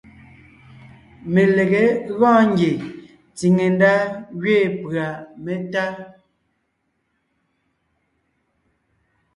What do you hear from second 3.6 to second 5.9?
ndá gẅiin pʉ̀a métá.